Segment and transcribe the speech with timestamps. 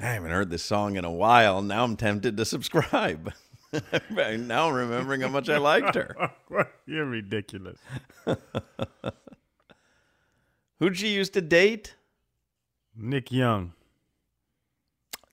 [0.00, 1.62] I haven't heard this song in a while.
[1.62, 3.32] Now I'm tempted to subscribe.
[4.10, 6.32] now I'm remembering how much I liked her.
[6.86, 7.78] You're ridiculous.
[10.78, 11.94] Who'd she used to date?
[12.96, 13.72] Nick Young.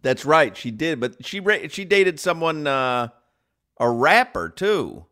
[0.03, 0.99] That's right, she did.
[0.99, 3.09] But she she dated someone, uh,
[3.79, 5.05] a rapper too.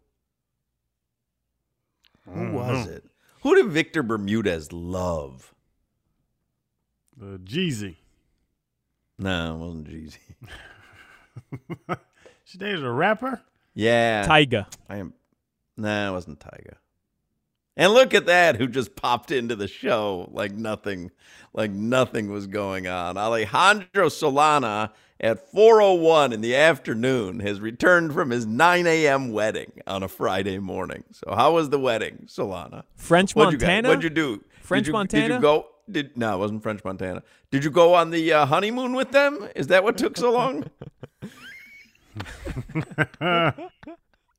[2.25, 3.05] Who was it?
[3.41, 5.53] Who did Victor Bermudez love?
[7.19, 7.95] Uh, Jeezy.
[9.19, 10.17] No, it wasn't Jeezy.
[12.49, 13.43] She dated a rapper?
[13.75, 14.65] Yeah, Tyga.
[14.89, 15.13] I am.
[15.77, 16.73] No, it wasn't Tyga.
[17.77, 21.11] And look at that, who just popped into the show like nothing,
[21.53, 23.19] like nothing was going on.
[23.19, 29.31] Alejandro Solana at 4:01 in the afternoon has returned from his 9 a.m.
[29.31, 31.03] wedding on a Friday morning.
[31.11, 32.83] So how was the wedding, Solana?
[32.95, 33.89] French What'd you, Montana?
[33.89, 34.43] what'd you do?
[34.61, 35.67] French did you, Did you go?
[35.91, 37.23] Did no, it wasn't French Montana.
[37.51, 39.47] Did you go on the uh, honeymoon with them?
[39.55, 40.65] Is that what took so long?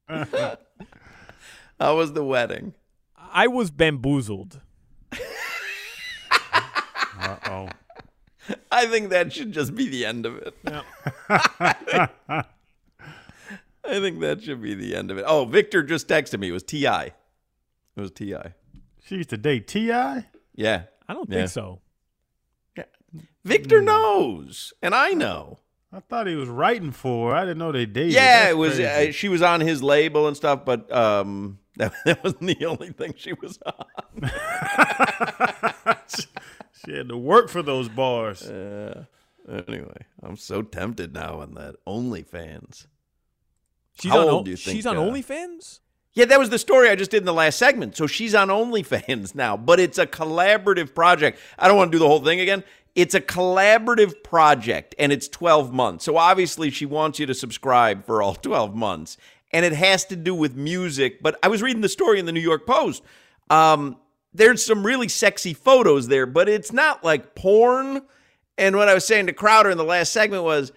[1.81, 2.75] How was the wedding?
[3.33, 4.61] I was bamboozled.
[7.21, 7.69] Uh oh.
[8.73, 10.55] I think that should just be the end of it.
[11.29, 12.09] I
[13.85, 15.25] think that should be the end of it.
[15.27, 16.49] Oh, Victor just texted me.
[16.49, 16.87] It was Ti.
[16.87, 17.13] It
[17.97, 18.35] was Ti.
[19.05, 20.27] She used to date T.I.?
[20.55, 21.39] Yeah, I don't Yeah.
[21.39, 21.81] think so.
[23.45, 25.59] Victor knows, and I know.
[25.93, 27.37] I thought he was writing for her.
[27.37, 28.13] I didn't know they dated.
[28.13, 28.79] Yeah, That's it was.
[28.79, 32.93] Uh, she was on his label and stuff, but um, that, that wasn't the only
[32.93, 33.85] thing she was on.
[36.85, 38.43] she had to work for those bars.
[38.43, 39.05] Uh,
[39.67, 42.87] anyway, I'm so tempted now on that OnlyFans.
[44.01, 44.29] She's How on.
[44.29, 45.81] old do you think, she's on uh, OnlyFans.
[46.13, 47.97] Yeah, that was the story I just did in the last segment.
[47.97, 51.39] So she's on OnlyFans now, but it's a collaborative project.
[51.59, 52.65] I don't want to do the whole thing again.
[52.97, 56.05] It's a collaborative project and it's 12 months.
[56.05, 59.17] So obviously she wants you to subscribe for all 12 months.
[59.53, 61.23] And it has to do with music.
[61.23, 63.03] But I was reading the story in the New York Post.
[63.49, 63.97] Um,
[64.33, 68.03] there's some really sexy photos there, but it's not like porn.
[68.57, 70.71] And what I was saying to Crowder in the last segment was,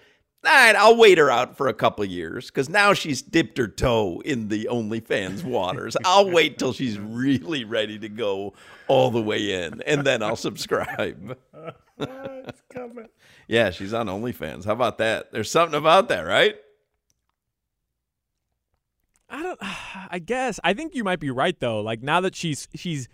[0.46, 3.68] all right, I'll wait her out for a couple years because now she's dipped her
[3.68, 5.96] toe in the OnlyFans waters.
[6.04, 8.52] I'll wait till she's really ready to go
[8.86, 11.36] all the way in, and then I'll subscribe.
[11.98, 13.08] it's coming.
[13.48, 14.64] Yeah, she's on OnlyFans.
[14.64, 15.32] How about that?
[15.32, 16.56] There's something about that, right?
[19.28, 19.58] I don't.
[20.10, 20.60] I guess.
[20.62, 21.80] I think you might be right though.
[21.80, 23.08] Like now that she's she's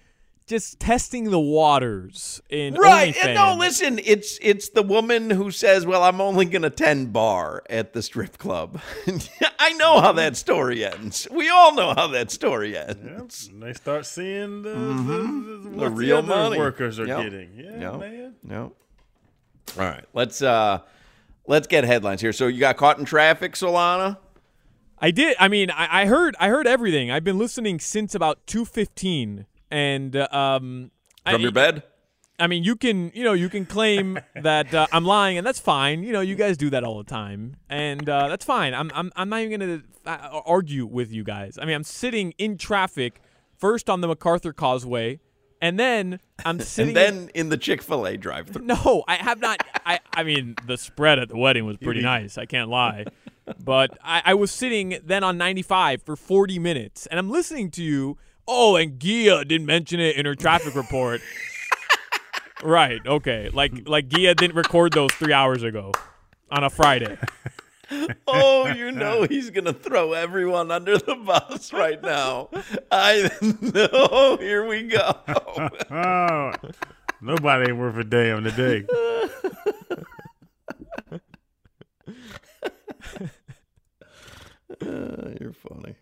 [0.50, 3.14] just testing the waters in Right.
[3.14, 3.24] OnlyFans.
[3.24, 7.12] And no, listen, it's it's the woman who says, "Well, I'm only going to tend
[7.12, 8.80] bar at the strip club."
[9.58, 11.26] I know how that story ends.
[11.30, 13.48] We all know how that story ends.
[13.48, 15.76] And they start seeing the, the, the, Mm-hmm.
[15.78, 16.58] The what real other money.
[16.58, 17.22] workers are Yep.
[17.22, 17.50] getting.
[17.56, 18.00] Yeah, Yep.
[18.00, 18.34] man.
[18.42, 18.72] No.
[19.78, 20.04] All right.
[20.12, 20.80] Let's uh
[21.46, 22.32] let's get headlines here.
[22.32, 24.18] So you got caught in traffic, Solana?
[24.98, 25.34] I did.
[25.40, 26.36] I mean, I, I heard.
[26.38, 27.10] I heard everything.
[27.10, 30.90] I've been listening since about two fifteen, and uh, um,
[31.24, 31.82] From I, your bed?
[32.38, 35.60] I mean, you can, you know, you can claim that uh, I'm lying, and that's
[35.60, 36.02] fine.
[36.02, 38.74] You know, you guys do that all the time, and uh, that's fine.
[38.74, 41.58] I'm, I'm, I'm not even gonna uh, argue with you guys.
[41.60, 43.20] I mean, I'm sitting in traffic,
[43.58, 45.20] first on the MacArthur Causeway,
[45.60, 46.96] and then I'm sitting.
[46.96, 48.64] And in- then in the Chick-fil-A drive-thru.
[48.64, 49.62] no, I have not.
[49.84, 52.38] I, I mean, the spread at the wedding was pretty nice.
[52.38, 53.04] I can't lie.
[53.62, 57.82] But I, I was sitting then on 95 for 40 minutes, and I'm listening to
[57.82, 58.16] you.
[58.52, 61.20] Oh, and Gia didn't mention it in her traffic report.
[62.64, 63.00] right.
[63.06, 63.48] Okay.
[63.52, 65.92] Like like Gia didn't record those three hours ago
[66.50, 67.16] on a Friday.
[68.28, 72.48] Oh, you know he's gonna throw everyone under the bus right now.
[72.92, 74.36] I know.
[74.36, 75.12] Here we go.
[75.90, 76.52] Oh,
[77.20, 78.86] nobody ain't worth a damn today.
[84.80, 85.96] Uh, you're funny.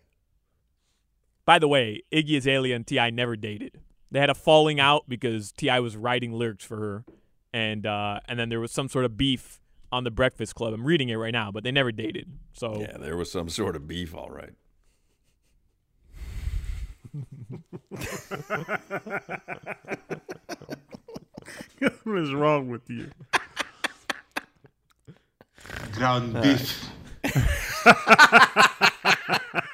[1.49, 3.09] By the way, Iggy Azalea and T.I.
[3.09, 3.79] never dated.
[4.11, 5.79] They had a falling out because T.I.
[5.79, 7.05] was writing lyrics for her,
[7.51, 9.59] and uh, and then there was some sort of beef
[9.91, 10.75] on the Breakfast Club.
[10.75, 12.31] I'm reading it right now, but they never dated.
[12.53, 14.53] So Yeah, there was some sort of beef, all right.
[22.03, 23.09] what is wrong with you?
[25.93, 26.89] Ground beef.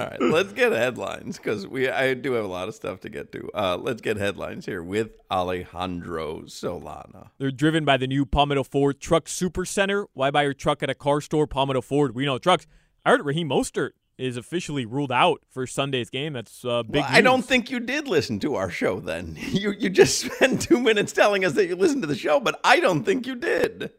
[0.00, 3.08] All right, let's get headlines because we I do have a lot of stuff to
[3.08, 3.50] get to.
[3.54, 7.28] Uh, let's get headlines here with Alejandro Solana.
[7.38, 10.06] they're driven by the new Palmetto Ford Truck Super Center.
[10.14, 11.46] Why buy your truck at a car store?
[11.46, 12.14] Palmetto Ford.
[12.14, 12.66] We know trucks.
[13.04, 16.34] I heard Raheem Mostert is officially ruled out for Sunday's game.
[16.34, 17.02] That's uh, big.
[17.02, 19.00] Well, I don't think you did listen to our show.
[19.00, 22.40] Then you you just spent two minutes telling us that you listened to the show,
[22.40, 23.90] but I don't think you did.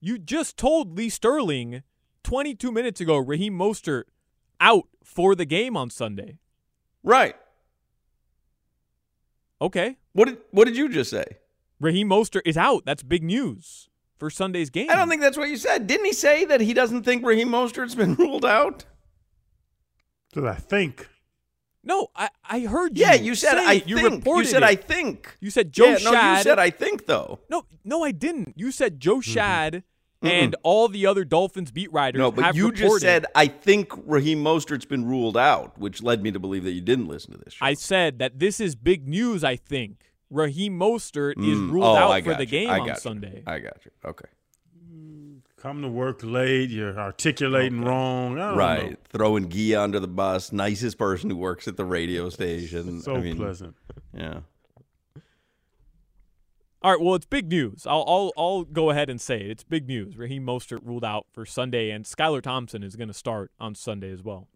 [0.00, 1.82] You just told Lee Sterling
[2.22, 4.04] 22 minutes ago Raheem Mostert
[4.60, 6.38] out for the game on Sunday.
[7.02, 7.36] Right?
[9.60, 9.96] Okay.
[10.12, 11.24] What did what did you just say?
[11.80, 12.84] Raheem Mostert is out.
[12.86, 13.88] That's big news
[14.18, 14.90] for Sunday's game.
[14.90, 15.86] I don't think that's what you said.
[15.86, 18.84] Didn't he say that he doesn't think Raheem Mostert's been ruled out?
[20.32, 21.08] Did I think?
[21.82, 23.04] No, I, I heard you.
[23.04, 23.88] Yeah, you said say I it.
[23.88, 24.10] You think.
[24.10, 24.66] You reported said it.
[24.66, 25.36] I think.
[25.40, 26.36] You said Joe yeah, no, Schad.
[26.36, 27.40] you said I think though.
[27.48, 28.54] No, no, I didn't.
[28.56, 29.38] You said Joe mm-hmm.
[29.38, 29.82] Schad
[30.22, 32.18] and all the other Dolphins beat writers.
[32.18, 32.82] No, but have you reported.
[32.88, 36.72] just said I think Raheem Mostert's been ruled out, which led me to believe that
[36.72, 37.54] you didn't listen to this.
[37.54, 37.64] Show.
[37.64, 39.44] I said that this is big news.
[39.44, 42.50] I think Raheem Mostert is Mm, ruled oh, out I for got the you.
[42.50, 42.94] game I on you.
[42.96, 43.42] Sunday.
[43.46, 43.90] I got you.
[44.04, 44.28] Okay.
[45.58, 46.70] Come to work late.
[46.70, 48.38] You're articulating wrong.
[48.38, 48.90] I don't Right.
[48.90, 48.96] know.
[49.08, 50.52] Throwing Gia under the bus.
[50.52, 53.00] Nicest person who works at the radio station.
[53.00, 53.74] So I mean, pleasant.
[54.14, 54.40] Yeah.
[56.86, 57.84] All right, well, it's big news.
[57.84, 59.50] I'll, I'll I'll go ahead and say it.
[59.50, 60.16] It's big news.
[60.16, 64.12] Raheem Mostert ruled out for Sunday, and Skylar Thompson is going to start on Sunday
[64.12, 64.46] as well.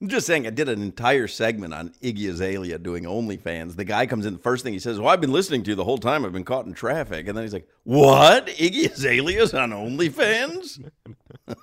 [0.00, 3.74] I'm just saying, I did an entire segment on Iggy Azalea doing OnlyFans.
[3.74, 5.74] The guy comes in, the first thing he says, Well, I've been listening to you
[5.74, 6.24] the whole time.
[6.24, 7.26] I've been caught in traffic.
[7.26, 8.46] And then he's like, What?
[8.46, 10.88] Iggy Azalea's on OnlyFans?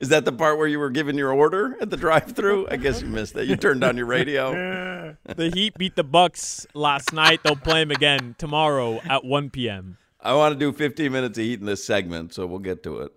[0.00, 2.68] Is that the part where you were giving your order at the drive through?
[2.70, 3.46] I guess you missed that.
[3.46, 5.16] You turned on your radio.
[5.26, 7.40] The Heat beat the Bucks last night.
[7.42, 9.98] They'll play them again tomorrow at 1 p.m.
[10.20, 12.98] I want to do 15 minutes of Heat in this segment, so we'll get to
[13.00, 13.12] it.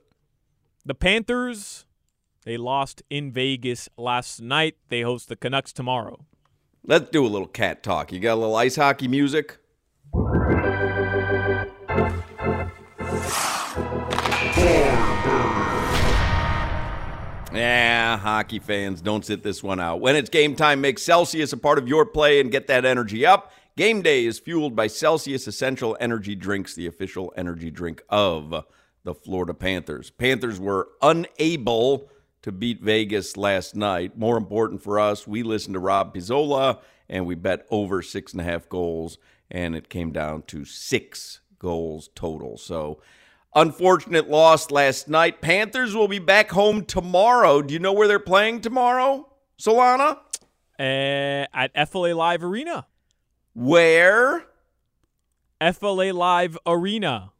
[0.85, 1.85] The Panthers,
[2.45, 4.75] they lost in Vegas last night.
[4.89, 6.25] They host the Canucks tomorrow.
[6.85, 8.11] Let's do a little cat talk.
[8.11, 9.57] You got a little ice hockey music?
[17.53, 20.01] Yeah, hockey fans, don't sit this one out.
[20.01, 23.27] When it's game time, make Celsius a part of your play and get that energy
[23.27, 23.51] up.
[23.77, 28.65] Game day is fueled by Celsius Essential Energy Drinks, the official energy drink of
[29.03, 30.09] the Florida Panthers.
[30.09, 32.09] Panthers were unable
[32.41, 34.17] to beat Vegas last night.
[34.17, 38.41] More important for us, we listened to Rob Pizzola and we bet over six and
[38.41, 39.19] a half goals,
[39.51, 42.57] and it came down to six goals total.
[42.57, 42.99] So,
[43.55, 45.41] unfortunate loss last night.
[45.41, 47.61] Panthers will be back home tomorrow.
[47.61, 49.29] Do you know where they're playing tomorrow,
[49.59, 50.17] Solana?
[50.79, 52.87] Uh, at FLA Live Arena.
[53.53, 54.45] Where?
[55.61, 57.31] FLA Live Arena.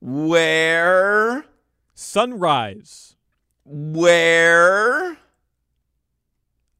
[0.00, 1.44] Where?
[1.94, 3.16] Sunrise.
[3.64, 5.05] Where?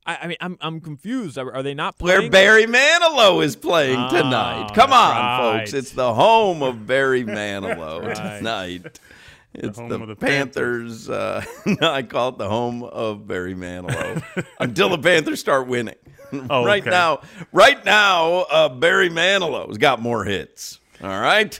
[0.06, 1.36] I, I mean, I'm I'm confused.
[1.36, 2.20] Are, are they not playing?
[2.22, 2.30] Where?
[2.30, 4.70] Barry Manilow is playing Ah, tonight.
[4.74, 5.58] Come on, right.
[5.60, 5.74] folks.
[5.74, 8.38] It's the home of Barry Manilow Right.
[8.38, 9.00] tonight.
[9.52, 11.08] It's the, of the Panthers.
[11.08, 14.22] uh, no, I call it the home of Barry Manilow
[14.60, 15.94] until the Panthers start winning.
[16.50, 16.90] Oh, right okay.
[16.90, 17.20] now,
[17.52, 20.78] right now, uh, Barry Manilow's got more hits.
[21.02, 21.58] All right.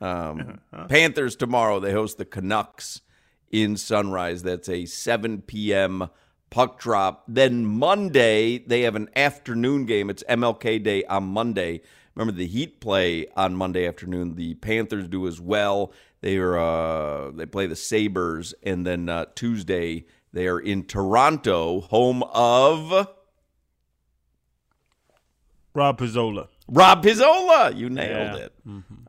[0.00, 1.80] Um, Panthers tomorrow.
[1.80, 3.02] They host the Canucks
[3.50, 4.42] in Sunrise.
[4.42, 6.08] That's a 7 p.m.
[6.54, 7.24] puck drop.
[7.26, 10.08] Then Monday they have an afternoon game.
[10.08, 11.80] It's MLK Day on Monday.
[12.14, 14.36] Remember the Heat play on Monday afternoon.
[14.36, 15.92] The Panthers do as well.
[16.20, 21.80] They are uh, they play the Sabres, and then uh, Tuesday they are in Toronto,
[21.80, 23.08] home of
[25.74, 26.46] Rob Pizzola.
[26.66, 27.76] Rob Pizzola.
[27.76, 28.46] You nailed Yeah.
[28.46, 28.52] it.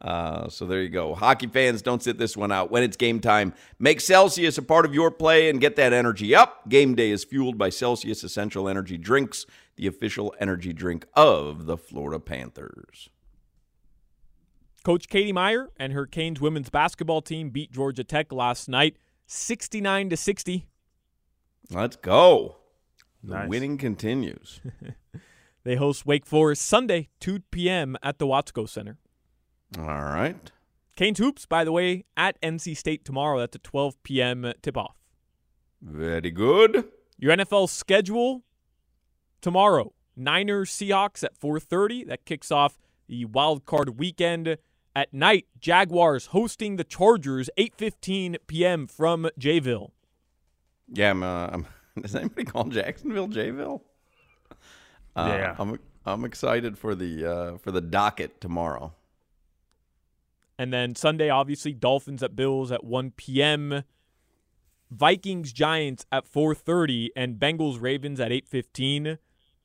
[0.01, 1.15] Uh, so there you go.
[1.15, 2.69] Hockey fans, don't sit this one out.
[2.69, 6.35] When it's game time, make Celsius a part of your play and get that energy
[6.35, 6.67] up.
[6.69, 9.45] Game day is fueled by Celsius Essential Energy Drinks,
[9.77, 13.09] the official energy drink of the Florida Panthers.
[14.83, 20.09] Coach Katie Meier and her Canes women's basketball team beat Georgia Tech last night, 69
[20.09, 20.67] to 60.
[21.71, 22.57] Let's go.
[23.23, 24.59] The winning continues.
[25.65, 27.97] They host Wake Forest Sunday, 2 p.m.
[28.03, 28.97] at the Watsco Center.
[29.79, 30.51] All right.
[30.95, 33.39] Canes Hoops, by the way, at NC State tomorrow.
[33.39, 34.53] That's a 12 p.m.
[34.61, 34.95] tip off.
[35.81, 36.85] Very good.
[37.17, 38.43] Your NFL schedule
[39.41, 39.93] tomorrow.
[40.15, 42.07] Niners Seahawks at 4:30.
[42.07, 44.57] That kicks off the wild card weekend.
[44.95, 48.85] At night, Jaguars hosting the Chargers 8:15 p.m.
[48.85, 49.91] from Jayville.
[50.87, 51.67] Yeah, I'm, uh, I'm
[52.01, 53.81] does anybody call Jacksonville Jayville?
[55.15, 55.55] Uh, Yeah.
[55.57, 58.93] I'm I'm excited for the uh, for the docket tomorrow.
[60.57, 63.83] And then Sunday, obviously, Dolphins at Bills at 1 p.m.
[64.89, 69.17] Vikings Giants at 4:30 and Bengals Ravens at 8:15.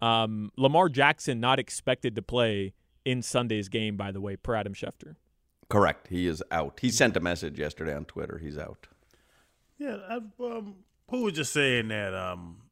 [0.02, 2.72] Um, Lamar Jackson not expected to play
[3.04, 5.16] in Sunday's game, by the way, per Adam Schefter.
[5.68, 6.08] Correct.
[6.08, 6.80] He is out.
[6.80, 8.38] He sent a message yesterday on Twitter.
[8.38, 8.88] He's out.
[9.78, 10.76] Yeah, I, um,
[11.10, 12.14] who was just saying that?
[12.14, 12.62] Um,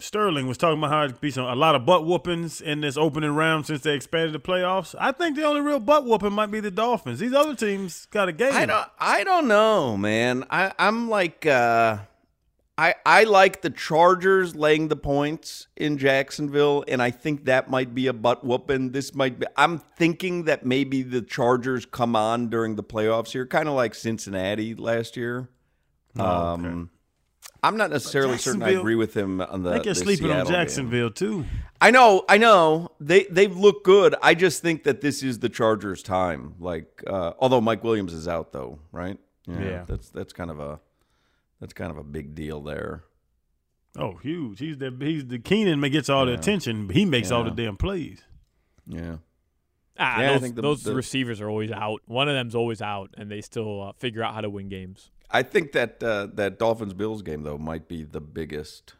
[0.00, 2.96] Sterling was talking about how it'd be some a lot of butt whoopings in this
[2.96, 4.94] opening round since they expanded the playoffs.
[4.98, 7.18] I think the only real butt whooping might be the Dolphins.
[7.18, 8.52] These other teams got a game.
[8.52, 10.44] I don't I don't know, man.
[10.50, 11.98] I I'm like uh
[12.78, 17.92] I I like the Chargers laying the points in Jacksonville and I think that might
[17.92, 18.92] be a butt whooping.
[18.92, 23.46] This might be I'm thinking that maybe the Chargers come on during the playoffs here,
[23.46, 25.48] kind of like Cincinnati last year.
[26.16, 26.68] Oh, okay.
[26.68, 26.90] Um
[27.62, 30.26] I'm not necessarily certain I agree with him on the I think you're the sleeping
[30.26, 30.60] on Seattle game.
[30.60, 31.44] Jacksonville too.
[31.80, 32.90] I know, I know.
[33.00, 34.14] They they've looked good.
[34.22, 36.54] I just think that this is the Chargers' time.
[36.60, 39.18] Like, uh, although Mike Williams is out, though, right?
[39.46, 39.84] Yeah.
[39.86, 40.78] that's that's kind of a
[41.60, 43.04] that's kind of a big deal there.
[43.96, 44.58] Oh, huge!
[44.60, 46.86] He's the he's the Keenan gets all the attention.
[46.86, 48.20] but He makes all the damn plays.
[48.86, 49.16] Yeah,
[49.98, 52.02] Ah, Yeah, I those, think the- those the- receivers are always out.
[52.06, 55.10] One of them's always out, and they still uh, figure out how to win games.
[55.30, 58.94] I think that uh, that Dolphins Bills game though might be the biggest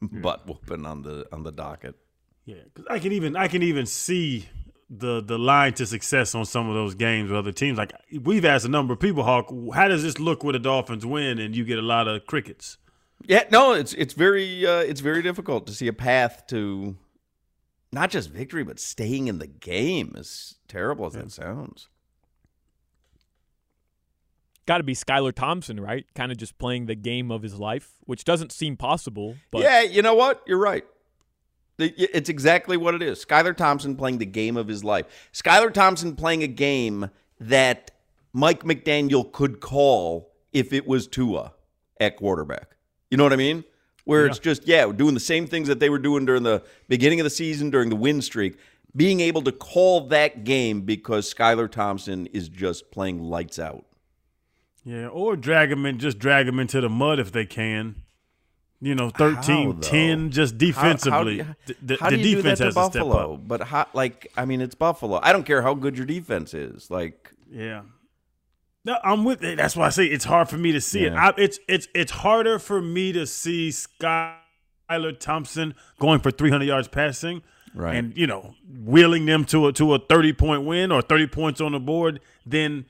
[0.00, 1.96] butt whooping on the on the docket.
[2.44, 4.48] Yeah, 'cause I can even I can even see
[4.88, 7.76] the the line to success on some of those games with other teams.
[7.78, 7.92] Like
[8.22, 11.38] we've asked a number of people, Hawk, how does this look with the Dolphins win?
[11.40, 12.78] And you get a lot of crickets.
[13.24, 16.96] Yeah, no, it's it's very uh, it's very difficult to see a path to
[17.92, 20.14] not just victory but staying in the game.
[20.16, 21.88] As terrible as that sounds.
[24.66, 26.04] Got to be Skylar Thompson, right?
[26.14, 29.36] Kind of just playing the game of his life, which doesn't seem possible.
[29.50, 30.42] But yeah, you know what?
[30.46, 30.84] You're right.
[31.78, 33.24] It's exactly what it is.
[33.24, 35.06] Skylar Thompson playing the game of his life.
[35.32, 37.90] Skylar Thompson playing a game that
[38.32, 41.52] Mike McDaniel could call if it was Tua
[42.00, 42.76] at quarterback.
[43.10, 43.64] You know what I mean?
[44.04, 47.18] Where it's just, yeah, doing the same things that they were doing during the beginning
[47.18, 48.58] of the season, during the win streak,
[48.94, 53.84] being able to call that game because Skylar Thompson is just playing lights out.
[54.88, 57.96] Yeah, or drag them in, just drag them into the mud if they can.
[58.80, 60.28] You know, 13, How, 10, though?
[60.30, 61.38] just How- defensively.
[61.40, 63.34] How, the the, how the do you defense do that has to to step Buffalo?
[63.34, 63.48] up.
[63.48, 65.18] But how, like, I mean, it's Buffalo.
[65.22, 66.90] I don't care how good your defense is.
[66.90, 67.82] Like, Yeah.
[68.84, 69.56] No, I'm with it.
[69.56, 71.14] That's why I say it's hard for me to see Yeah.
[71.14, 71.16] it.
[71.38, 76.86] I, it's it's it's harder for me to see Skylar Thompson going for 300 yards
[76.86, 77.42] passing,
[77.74, 77.96] Right.
[77.96, 81.60] And you know, wheeling them to a to a 30 point win or 30 points
[81.60, 82.20] on the board.
[82.46, 82.86] Than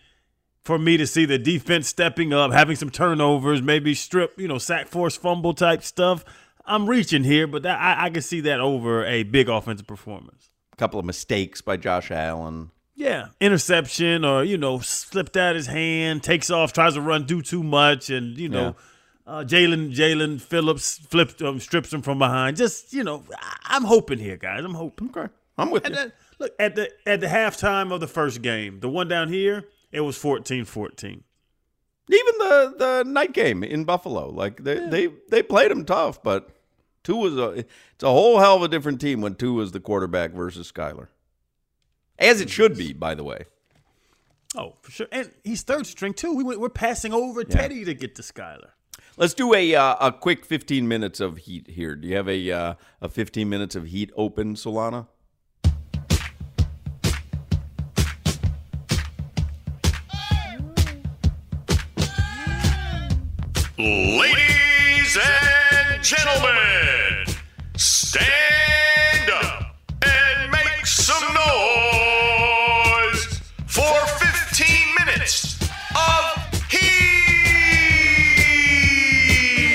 [0.66, 4.58] for me to see the defense stepping up, having some turnovers, maybe strip, you know,
[4.58, 6.24] sack force fumble type stuff.
[6.64, 10.50] I'm reaching here, but that, I, I can see that over a big offensive performance.
[10.72, 12.70] a couple of mistakes by Josh Allen.
[12.96, 17.42] Yeah, interception or you know slipped out his hand, takes off, tries to run, do
[17.42, 18.74] too much, and you know,
[19.26, 22.56] uh, Jaelan Jaelan Phillips flips um, strips him from behind.
[22.56, 24.64] Just you know, I- I'm hoping here, guys.
[24.64, 25.10] I'm hoping.
[25.10, 26.00] Okay, I'm with And you.
[26.00, 29.64] then, look at the at the halftime of the first game, the one down here,
[29.96, 31.22] it was 14-14.
[32.08, 36.50] Even the the night game in Buffalo, like they they they played him tough, but
[37.02, 39.80] Tua was a it's a whole hell of a different team when Tua was the
[39.80, 41.08] quarterback versus Skylar,
[42.16, 43.46] as it should be, by the way.
[44.54, 45.08] Oh, for sure.
[45.10, 46.32] And he's third string too.
[46.32, 48.70] We went, we're passing over Teddy to get to Skylar.
[49.16, 51.96] Let's do a uh, a quick 15 minutes of heat here.
[51.96, 55.08] Do you have a uh, a 15 minutes of heat open, Solana?
[63.78, 67.26] Ladies and gentlemen,
[67.76, 71.36] stand up and make some noise
[73.66, 74.66] for 15
[74.98, 75.60] minutes
[75.94, 76.88] of heat.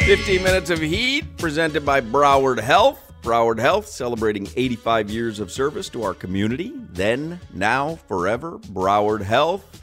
[0.08, 3.13] 15 minutes of heat presented by Broward Health.
[3.22, 6.74] Broward Health celebrating 85 years of service to our community.
[6.91, 8.58] Then, now, forever.
[8.58, 9.80] Broward Health.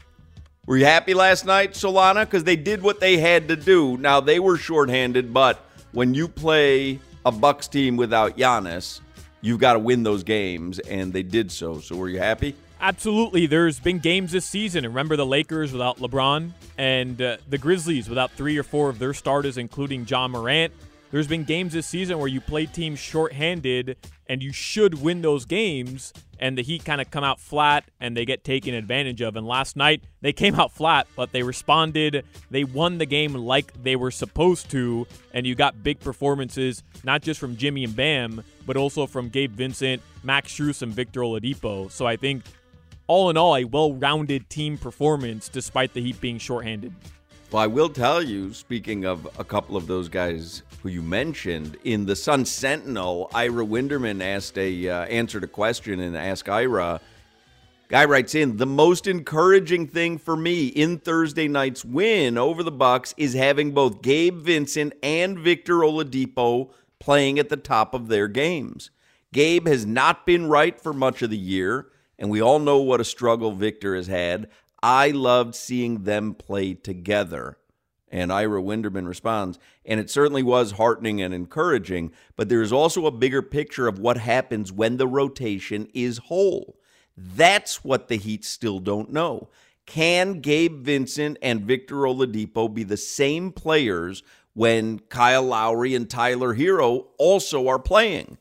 [0.68, 2.26] Were you happy last night, Solana?
[2.26, 3.96] Because they did what they had to do.
[3.96, 9.00] Now they were shorthanded, but when you play a Bucks team without Giannis,
[9.40, 11.80] you've got to win those games, and they did so.
[11.80, 12.54] So were you happy?
[12.82, 13.46] Absolutely.
[13.46, 14.84] There's been games this season.
[14.84, 19.14] Remember the Lakers without LeBron and uh, the Grizzlies without three or four of their
[19.14, 20.74] starters, including John Morant.
[21.10, 23.96] There's been games this season where you play teams shorthanded
[24.26, 28.16] and you should win those games, and the Heat kind of come out flat and
[28.16, 29.36] they get taken advantage of.
[29.36, 32.24] And last night, they came out flat, but they responded.
[32.50, 37.22] They won the game like they were supposed to, and you got big performances, not
[37.22, 41.90] just from Jimmy and Bam, but also from Gabe Vincent, Max Strus, and Victor Oladipo.
[41.90, 42.44] So I think,
[43.06, 46.92] all in all, a well rounded team performance despite the Heat being shorthanded.
[47.50, 51.78] Well, I will tell you, speaking of a couple of those guys who you mentioned,
[51.82, 57.00] in the Sun Sentinel, Ira Winderman asked a uh, answered a question and asked Ira.
[57.88, 62.70] Guy writes in, the most encouraging thing for me in Thursday night's win over the
[62.70, 68.28] Bucks is having both Gabe Vincent and Victor Oladipo playing at the top of their
[68.28, 68.90] games.
[69.32, 71.86] Gabe has not been right for much of the year,
[72.18, 74.50] and we all know what a struggle Victor has had.
[74.82, 77.58] I loved seeing them play together.
[78.10, 83.04] And Ira Winderman responds, and it certainly was heartening and encouraging, but there is also
[83.04, 86.78] a bigger picture of what happens when the rotation is whole.
[87.16, 89.50] That's what the Heat still don't know.
[89.84, 94.22] Can Gabe Vincent and Victor Oladipo be the same players
[94.54, 98.38] when Kyle Lowry and Tyler Herro also are playing?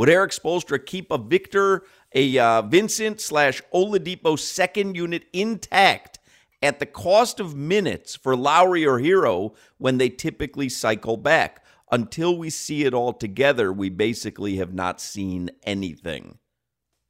[0.00, 6.18] Would Erik Spoelstra keep a Victor a uh, Vincent slash Oladipo second unit intact
[6.62, 11.62] at the cost of minutes for Lowry or Herro when they typically cycle back.
[11.92, 16.38] Until we see it all together, we basically have not seen anything.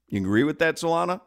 [0.09, 1.20] You agree with that, Solana?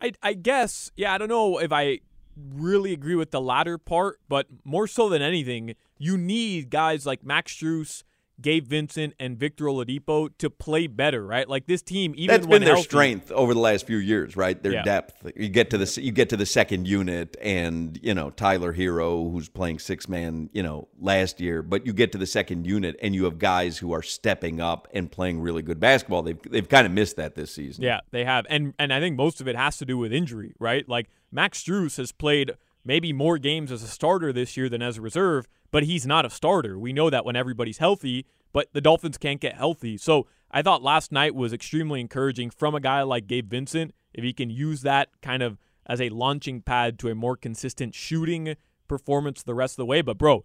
[0.00, 1.98] I, I guess, yeah, I don't know if I
[2.36, 7.24] really agree with the latter part, but more so than anything, you need guys like
[7.24, 8.04] Max Strus
[8.42, 11.48] Gabe Vincent and Victor Oladipo to play better, right?
[11.48, 14.60] Like this team, even that's been their healthy, strength over the last few years, right?
[14.62, 14.82] Their Yeah.
[14.82, 15.30] depth.
[15.36, 19.30] You get to the you get to the second unit, and you know Tyler Herro,
[19.30, 21.62] who's playing six man, you know, last year.
[21.62, 24.88] But you get to the second unit, and you have guys who are stepping up
[24.92, 26.22] and playing really good basketball.
[26.22, 27.84] They've they've kind of missed that this season.
[27.84, 30.52] Yeah, they have, and and I think most of it has to do with injury,
[30.58, 30.88] right?
[30.88, 32.52] Like Max Strus has played
[32.84, 36.24] maybe more games as a starter this year than as a reserve, but he's not
[36.24, 36.78] a starter.
[36.78, 39.96] We know that when everybody's healthy, but the Dolphins can't get healthy.
[39.96, 43.94] So I thought last night was extremely encouraging from a guy like Gabe Vincent.
[44.14, 47.94] If he can use that kind of as a launching pad to a more consistent
[47.94, 48.54] shooting
[48.86, 50.02] performance the rest of the way.
[50.02, 50.44] But bro,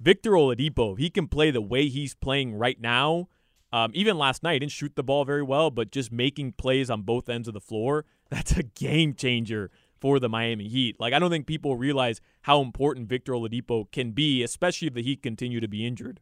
[0.00, 3.28] Victor Oladipo, he can play the way he's playing right now.
[3.72, 7.02] Um, even last night, didn't shoot the ball very well, but just making plays on
[7.02, 9.70] both ends of the floor, that's a game changer
[10.04, 11.00] for the Miami Heat.
[11.00, 15.02] Like, I don't think people realize how important Victor Oladipo can be, especially if the
[15.02, 16.20] Heat continue to be injured.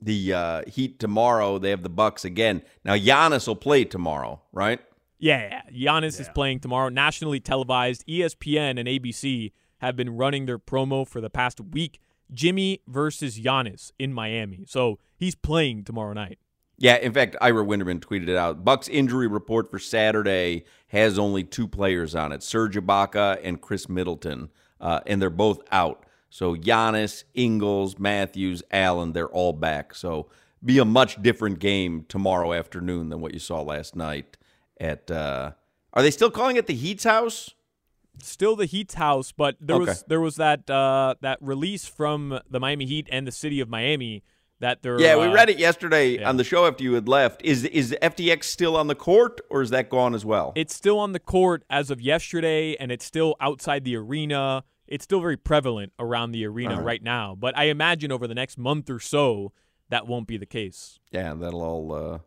[0.00, 1.58] The uh, Heat tomorrow.
[1.58, 2.62] They have the Bucks again.
[2.84, 4.80] Now Giannis will play tomorrow, right?
[5.20, 5.92] Yeah, yeah.
[5.92, 8.04] Giannis is playing tomorrow, nationally televised.
[8.08, 12.00] ESPN and ABC have been running their promo for the past week.
[12.32, 14.64] Jimmy versus Giannis in Miami.
[14.66, 16.40] So he's playing tomorrow night.
[16.82, 18.64] Yeah, in fact, Ira Winderman tweeted it out.
[18.64, 23.88] Bucks injury report for Saturday has only two players on it: Serge Ibaka and Khris
[23.88, 26.04] Middleton, uh, and they're both out.
[26.28, 29.94] So Giannis, Ingles, Matthews, Allen, they're all back.
[29.94, 30.26] So
[30.64, 34.36] be a much different game tomorrow afternoon than what you saw last night.
[34.80, 35.52] At uh,
[35.92, 37.54] are they still calling it the Heat's house?
[38.20, 39.84] Still the Heat's house, but there Okay.
[39.86, 43.68] was there was that uh, that release from the Miami Heat and the city of
[43.68, 44.24] Miami
[44.62, 46.28] that they're Yeah, we uh, read it yesterday yeah.
[46.28, 47.42] on the show after you had left.
[47.44, 50.52] Is is FTX still on the court or is that gone as well?
[50.56, 54.64] It's still on the court as of yesterday, and it's still outside the arena.
[54.86, 56.84] It's still very prevalent around the arena right.
[56.84, 59.52] right now, but I imagine over the next month or so
[59.90, 60.98] that won't be the case.
[61.10, 62.18] Yeah, that'll all uh,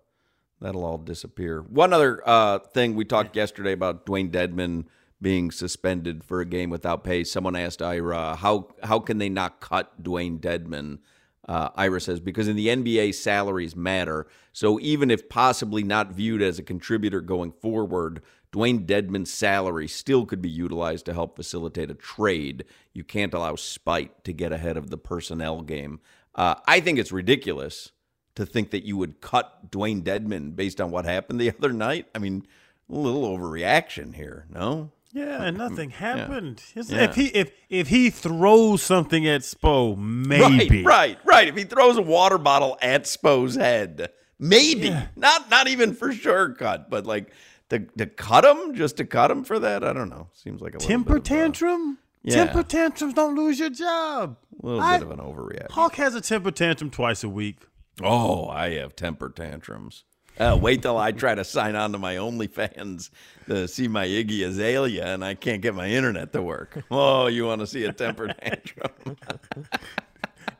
[0.60, 1.62] that'll all disappear.
[1.62, 4.86] One other uh, thing we talked yesterday about Dewayne Dedmon
[5.22, 7.24] being suspended for a game without pay.
[7.24, 11.00] Someone asked Ira how how can they not cut Dewayne Dedmon?
[11.48, 14.28] Uh, Ira says because in the NBA salaries matter.
[14.52, 20.26] So even if possibly not viewed as a contributor going forward, Dewayne Dedmon's salary still
[20.26, 22.66] could be utilized to help facilitate a trade.
[22.94, 26.00] You can't allow spite to get ahead of the personnel game.
[26.34, 27.92] Uh, I think it's ridiculous
[28.36, 32.08] to think that you would cut Dewayne Dedmon based on what happened the other night.
[32.16, 32.46] I mean,
[32.90, 34.92] a little overreaction here, no?
[35.16, 36.62] Yeah, and nothing happened.
[36.76, 37.06] It's- Yeah.
[37.06, 40.84] If he if if he throws something at Spo, maybe.
[40.84, 41.48] Right, right, right.
[41.48, 44.94] If he throws a water bottle at Spo's head, maybe.
[45.16, 47.32] Not not even for sure cut, but like
[47.70, 50.28] to, to cut him, just to cut him for that, I don't know.
[50.34, 51.98] Seems like a Temper a- tantrum.
[52.22, 52.46] Yeah.
[52.46, 54.36] Temper tantrums don't lose your job.
[54.62, 55.72] A little I- bit of an overreaction.
[55.72, 57.60] Hawk has a temper tantrum twice a week.
[58.04, 60.04] Oh, I have temper tantrums.
[60.38, 63.10] Uh, wait till I try to sign on to my OnlyFans
[63.48, 66.84] to see my Iggy Azalea, and I can't get my internet to work.
[66.92, 69.16] Oh, you want to see a temper tantrum?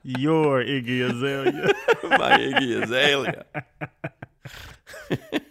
[0.04, 1.74] Your Iggy Azalea.
[2.04, 3.46] my Iggy Azalea.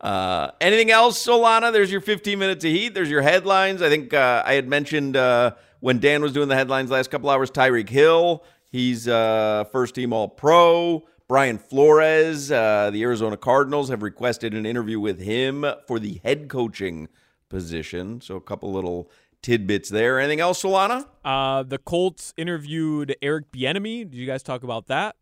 [0.00, 1.72] uh, anything else, Solana?
[1.72, 2.94] There's your 15 minutes of heat.
[2.94, 3.82] There's your headlines.
[3.82, 7.28] I think uh, I had mentioned uh, when Dan was doing the headlines last couple
[7.28, 7.50] hours.
[7.50, 11.04] Tyreek Hill, he's uh, first team All Pro.
[11.28, 16.48] Brian Flores, uh, the Arizona Cardinals have requested an interview with him for the head
[16.48, 17.08] coaching
[17.50, 18.22] position.
[18.22, 19.10] So a couple little
[19.42, 20.18] tidbits there.
[20.18, 21.06] Anything else, Solana?
[21.22, 24.10] Uh, the Colts interviewed Eric Bieniemy.
[24.10, 25.16] Did you guys talk about that?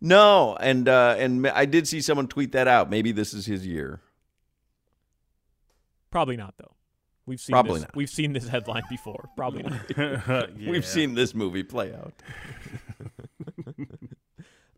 [0.00, 2.88] No, and uh, and I did see someone tweet that out.
[2.90, 4.00] Maybe this is his year.
[6.10, 6.72] Probably not, though.
[7.26, 7.82] We've seen Probably this.
[7.82, 7.96] not.
[7.96, 9.28] We've seen this headline before.
[9.36, 9.80] Probably not.
[9.96, 10.46] Yeah.
[10.70, 12.12] We've seen this movie play out.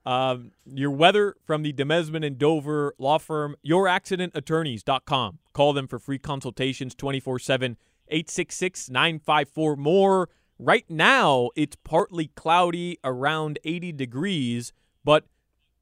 [0.06, 5.38] Um, your weather from the Demesman and Dover law firm, youraccidentattorneys.com.
[5.52, 7.76] Call them for free consultations 24 7,
[8.08, 10.28] 866 954 more.
[10.58, 14.72] Right now, it's partly cloudy, around 80 degrees,
[15.04, 15.24] but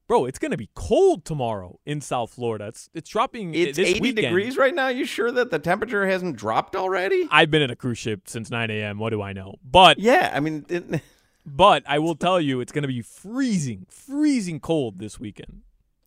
[0.09, 2.67] bro, it's going to be cold tomorrow in South Florida.
[2.69, 4.17] It's, it's dropping It's this 80 weekend.
[4.17, 4.89] degrees right now.
[4.89, 7.29] You sure that the temperature hasn't dropped already?
[7.31, 8.99] I've been in a cruise ship since 9 a.m.
[8.99, 9.55] What do I know?
[9.65, 11.01] But Yeah, I mean, it,
[11.47, 15.63] but I will tell you, it's going to be freezing, freezing cold this weekend.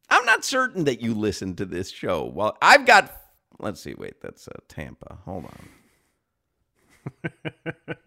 [0.09, 2.23] I'm not certain that you listen to this show.
[2.25, 3.11] Well, I've got.
[3.59, 3.93] Let's see.
[3.93, 5.17] Wait, that's uh, Tampa.
[5.25, 5.69] Hold on.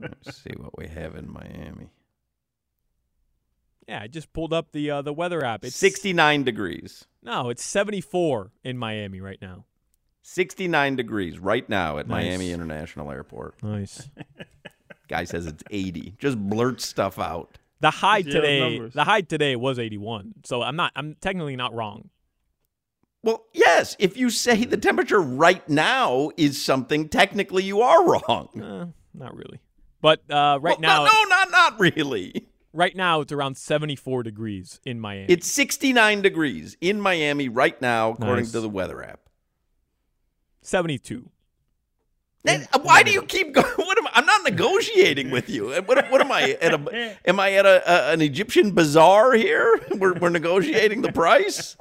[0.01, 1.91] Let's see what we have in Miami.
[3.89, 5.65] Yeah, I just pulled up the uh, the weather app.
[5.65, 7.07] It's 69 degrees.
[7.23, 9.65] No, it's 74 in Miami right now.
[10.23, 12.25] 69 degrees right now at Nice.
[12.25, 13.63] Miami International Airport.
[13.63, 14.09] Nice.
[15.11, 16.15] Guy says it's 80.
[16.19, 17.59] Just blurt stuff out.
[17.81, 18.95] The high Yeah, today, numbers.
[18.95, 20.35] the high today was 81.
[20.45, 22.11] So I'm not I'm technically not wrong.
[23.23, 28.49] Well, yes, if you say the temperature right now is something, technically you are wrong.
[28.63, 29.61] Uh, not really.
[30.01, 32.47] But uh, right Well, now no, no, not not really.
[32.73, 35.27] right now it's around 74 degrees in Miami.
[35.29, 38.53] It's 69 degrees in Miami right now, according Nice.
[38.53, 39.21] to the weather app.
[40.63, 41.29] 72.
[42.47, 43.90] And uh, why do you keep going?
[44.13, 45.71] What am I'm not negotiating with you.
[45.83, 47.17] What, what am I at a?
[47.29, 49.81] Am I at a, a an Egyptian bazaar here?
[49.97, 51.77] We're, we're negotiating the price.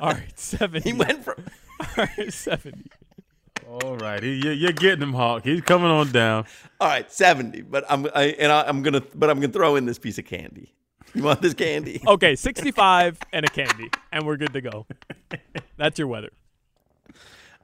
[0.00, 0.88] All right, 70.
[0.90, 1.44] He went from
[1.80, 1.86] All
[2.18, 2.90] right, 70.
[3.68, 5.44] All right, you- you're getting him, Hawk.
[5.44, 6.44] He's coming on down.
[6.80, 9.86] all right seventy, but I'm I, and I, I'm gonna but I'm gonna throw in
[9.86, 10.74] this piece of candy.
[11.14, 12.02] You want this candy?
[12.06, 14.86] Okay, 65 and a candy and we're good to go.
[15.76, 16.30] That's your weather.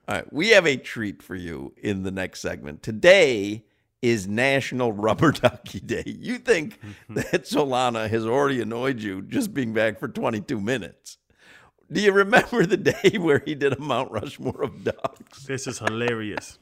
[0.09, 2.83] All right, we have a treat for you in the next segment.
[2.83, 3.67] Today
[4.01, 6.05] is National Rubber Ducky Day.
[6.07, 7.15] You think mm-hmm.
[7.15, 11.19] that Solana has already annoyed you just being back for 22 minutes?
[11.93, 15.45] Do you remember the day where he did a Mount Rushmore of ducks?
[15.45, 16.59] This is hilarious.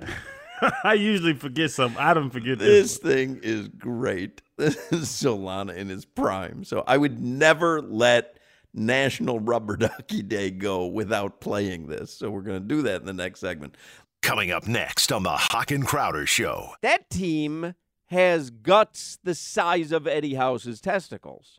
[0.82, 2.00] I usually forget something.
[2.00, 2.96] I don't forget this.
[2.96, 4.40] This thing is great.
[4.56, 6.64] This is Solana in his prime.
[6.64, 8.38] So I would never let
[8.72, 12.12] National Rubber Ducky Day go without playing this.
[12.12, 13.76] So we're going to do that in the next segment.
[14.22, 16.74] Coming up next on the Hawk and Crowder Show.
[16.82, 17.74] That team
[18.06, 21.58] has guts the size of Eddie House's testicles.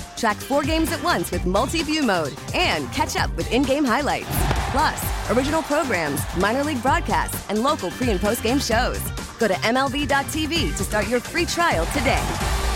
[0.21, 3.83] Track four games at once with multi view mode and catch up with in game
[3.83, 4.29] highlights.
[4.69, 8.99] Plus, original programs, minor league broadcasts, and local pre and post game shows.
[9.39, 12.23] Go to MLB.tv to start your free trial today.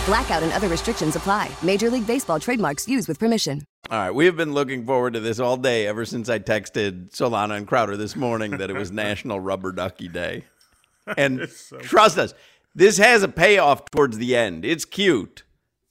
[0.08, 1.52] Blackout and other restrictions apply.
[1.62, 3.62] Major League Baseball trademarks used with permission.
[3.92, 7.12] All right, we have been looking forward to this all day ever since I texted
[7.12, 10.46] Solana and Crowder this morning that it was National Rubber Ducky Day.
[11.16, 12.34] And so trust us,
[12.74, 14.66] this has a payoff towards the end.
[14.66, 15.44] It's cute,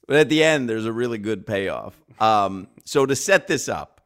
[0.07, 1.99] but at the end, there's a really good payoff.
[2.19, 4.01] Um, so to set this up,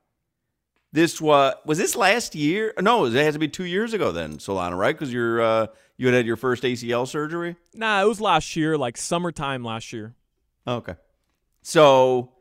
[0.91, 2.73] this was was this last year?
[2.79, 4.95] No, it has to be two years ago then, Solana, right?
[4.95, 7.55] Because you're uh, you had had your first ACL surgery.
[7.73, 10.15] Nah, it was last year, like summertime last year.
[10.67, 10.95] Okay.
[11.61, 12.31] So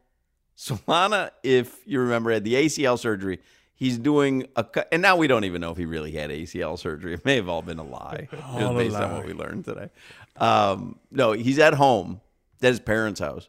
[0.56, 3.40] Solana, if you remember, had the ACL surgery.
[3.74, 6.76] He's doing a, cu- and now we don't even know if he really had ACL
[6.76, 7.14] surgery.
[7.14, 9.66] It may have all been a lie, just All a based on what we learned
[9.66, 9.90] today.
[10.36, 12.20] Um, no, he's at home
[12.62, 13.48] at his parents' house,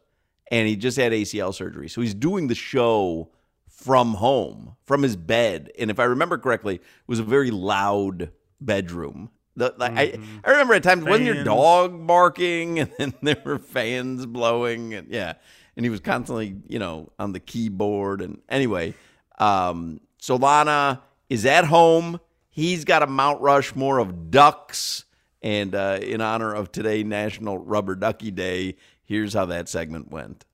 [0.50, 1.88] and he just had ACL surgery.
[1.88, 3.30] So he's doing the show
[3.68, 5.72] from home, from his bed.
[5.78, 9.30] And if I remember correctly, it was a very loud bedroom.
[9.56, 11.46] The, like, I, I remember at times, wasn't your Fans.
[11.46, 14.94] dog barking and then there were fans blowing?
[14.94, 15.34] And yeah.
[15.76, 18.20] And he was constantly, you know, on the keyboard.
[18.20, 18.94] And anyway,
[19.38, 22.20] um, Solana is at home.
[22.50, 25.04] He's got a Mount Rushmore of ducks.
[25.42, 28.76] And uh, in honor of today, National Rubber Ducky Day,
[29.10, 30.44] here's how that segment went.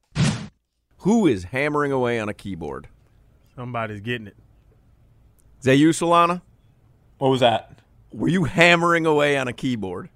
[1.00, 2.88] Who is hammering away on a keyboard?
[3.54, 4.36] Somebody's getting it.
[5.60, 6.40] Is that you, Solana?
[7.18, 7.80] What was that?
[8.12, 10.08] Were you hammering away on a keyboard?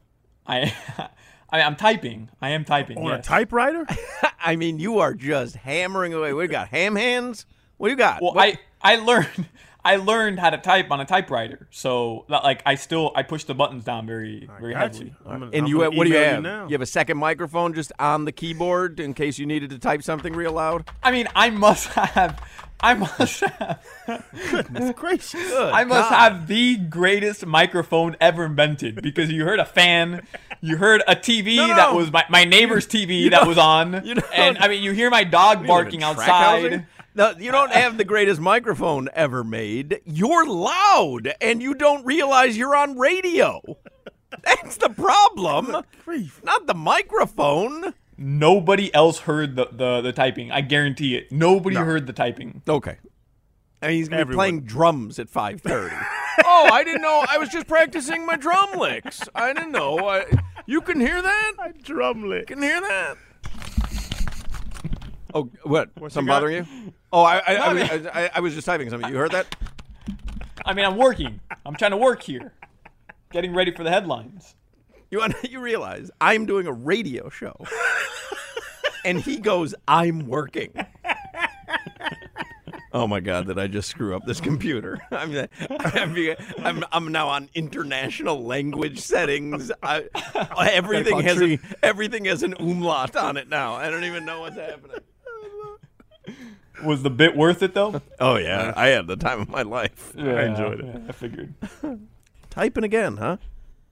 [0.46, 0.74] I,
[1.50, 2.30] I I'm typing.
[2.40, 2.96] I am typing.
[2.96, 3.86] On a typewriter?
[4.40, 6.32] I mean, you are just hammering away.
[6.32, 6.68] What do you got?
[6.68, 7.44] Ham hands?
[7.76, 8.22] What do you got?
[8.22, 9.46] Well, What- I I learned
[9.84, 11.66] I learned how to type on a typewriter.
[11.70, 15.06] So that, like I still I push the buttons down very very heavily.
[15.06, 15.14] you.
[15.26, 16.42] I'm gonna- and I'm you have, what do you have?
[16.42, 16.66] now.
[16.66, 20.02] You have a second microphone just on the keyboard in case you needed to type
[20.02, 20.88] something real loud.
[21.02, 22.40] I mean, I must have
[22.82, 23.80] I must have
[24.50, 25.52] Goodness gracious.
[25.54, 30.26] I must have the greatest microphone ever invented because you heard a fan,
[30.60, 34.02] you heard a TV No, no, that was my, my neighbor's TV that was on,
[34.04, 36.86] you don't- and I mean you hear my dog barking in track outside.
[37.16, 37.38] Housing?
[37.38, 40.00] No, you don't have the greatest microphone ever made.
[40.04, 43.60] You're loud and you don't realize you're on radio.
[44.44, 45.76] That's the problem.
[46.44, 47.94] Not the microphone.
[48.16, 50.50] Nobody else heard the, the, the typing.
[50.52, 51.32] I guarantee it.
[51.32, 52.62] Nobody heard the typing.
[52.68, 52.96] Okay.
[53.82, 55.90] And he's gonna be playing drums at 5:30.
[56.44, 57.24] oh, I didn't know.
[57.26, 59.22] I was just practicing my drum licks.
[59.34, 60.06] I didn't know.
[60.06, 60.26] I,
[60.66, 61.52] you can hear that?
[61.82, 62.48] Drum lick.
[62.48, 63.16] Can hear that?
[65.34, 65.90] Oh, what?
[65.98, 66.92] What's Something bothering you?
[67.12, 69.10] Oh, I I, I, was, I, I was just typing something.
[69.10, 69.54] You heard that?
[70.64, 71.40] I mean, I'm working.
[71.64, 72.52] I'm trying to work here,
[73.32, 74.54] getting ready for the headlines.
[75.10, 77.56] You you realize I'm doing a radio show,
[79.04, 80.72] and he goes, "I'm working."
[82.92, 83.46] Oh my God!
[83.46, 84.98] Did I just screw up this computer?
[85.12, 89.70] I'm I'm, I'm, I'm now on international language settings.
[89.80, 90.08] I,
[90.72, 93.74] everything has a, everything has an umlaut on it now.
[93.74, 94.98] I don't even know what's happening.
[96.84, 98.00] Was the bit worth it though?
[98.20, 100.12] Oh yeah, I had the time of my life.
[100.18, 100.86] I enjoyed it.
[100.86, 101.54] Yeah, I figured.
[102.50, 103.36] Typing again, huh?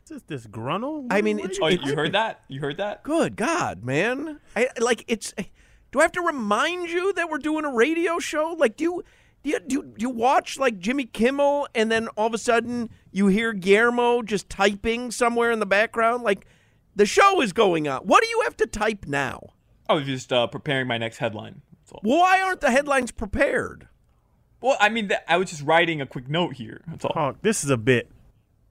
[0.05, 1.07] Is this this gruntle?
[1.11, 2.43] I mean, it's, Oh, it's you heard that?
[2.49, 3.03] You heard that?
[3.03, 4.41] Good God, man!
[4.57, 5.35] I like it's.
[5.91, 8.55] Do I have to remind you that we're doing a radio show?
[8.59, 9.05] Like, do you
[9.43, 12.39] do you, do you, do you watch like Jimmy Kimmel, and then all of a
[12.39, 16.23] sudden you hear Guillermo just typing somewhere in the background?
[16.25, 16.47] Like,
[16.97, 18.01] the show is going on.
[18.03, 19.41] What do you have to type now?
[19.89, 21.63] I was just uh, preparing my next headline.
[21.91, 22.01] That's all.
[22.03, 23.89] Why aren't the headlines prepared?
[24.61, 26.83] Well, I mean, th- I was just writing a quick note here.
[26.89, 27.13] That's all.
[27.15, 28.11] Honk, this is a bit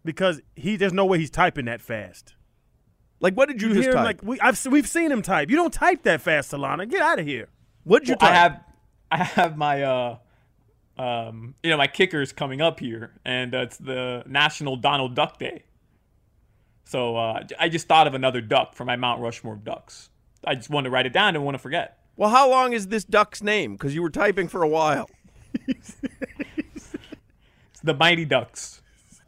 [0.04, 2.36] because he there's no way he's typing that fast.
[3.20, 4.06] Like, what did you, You just hear him type?
[4.06, 5.50] like we I've we've seen him type.
[5.50, 6.90] You don't type that fast, Solana.
[6.90, 7.48] Get out of here.
[7.84, 8.52] what did you Well, I type?
[8.52, 8.62] have,
[9.12, 10.18] I have my, uh,
[10.98, 15.40] um, you know, my kickers coming up here, and uh, it's the National Donald Duck
[15.40, 15.64] Day.
[16.86, 20.10] So uh, I just thought of another duck for my Mount Rushmore of ducks.
[20.46, 21.34] I just wanted to write it down.
[21.34, 21.98] Didn't want to forget.
[22.18, 23.74] Well, how long is this duck's name?
[23.74, 25.10] Because you were typing for a while.
[25.68, 25.96] It's
[27.84, 28.82] the Mighty Ducks.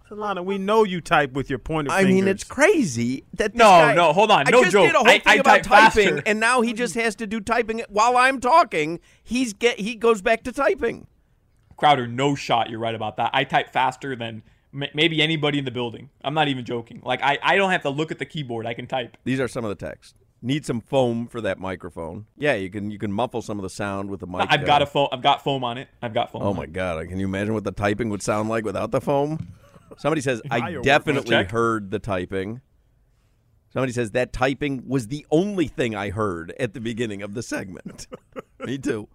[0.09, 3.65] Solana, we know you type with your pointer I mean, it's crazy that this No,
[3.65, 4.45] guy- no, hold on.
[4.45, 4.87] no I No just joke.
[4.87, 6.23] did a whole I- thing I about type typing, faster.
[6.25, 8.99] and now he just has to do typing while I'm talking.
[9.23, 11.05] He's get he goes back to typing.
[11.77, 12.71] Crowder, no shot.
[12.71, 13.29] You're right about that.
[13.33, 14.41] I type faster than
[14.73, 16.09] m- maybe anybody in the building.
[16.23, 17.01] I'm not even joking.
[17.05, 18.65] Like I, I don't have to look at the keyboard.
[18.65, 19.15] I can type.
[19.25, 20.15] These are some of the texts.
[20.41, 22.25] Need some foam for that microphone.
[22.37, 24.47] Yeah, you can you can muffle some of the sound with the mic.
[24.49, 25.09] I've got a foam.
[25.11, 25.89] I've got foam on it.
[26.01, 26.43] I've got foam.
[26.43, 26.71] Oh on my it.
[26.71, 27.07] god!
[27.09, 29.53] Can you imagine what the typing would sound like without the foam?
[29.97, 32.61] Somebody says I definitely heard the typing.
[33.73, 37.43] Somebody says that typing was the only thing I heard at the beginning of the
[37.43, 38.07] segment.
[38.59, 39.09] Me too.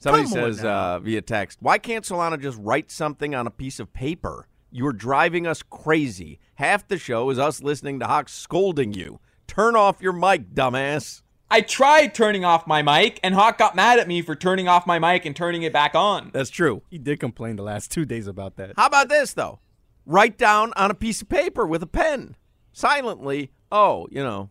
[0.00, 3.80] Somebody Come says uh, via text, "Why can't Solana just write something on a piece
[3.80, 4.46] of paper?
[4.70, 6.38] You're driving us crazy.
[6.56, 9.18] Half the show is us listening to Hawk scolding you.
[9.48, 13.98] Turn off your mic, dumbass." I tried turning off my mic, and Hawk got mad
[13.98, 16.30] at me for turning off my mic and turning it back on.
[16.32, 16.82] That's true.
[16.90, 18.74] He did complain the last two days about that.
[18.76, 19.58] How about this though?
[20.04, 22.36] Write down on a piece of paper with a pen,
[22.72, 23.50] silently.
[23.72, 24.50] Oh, you know,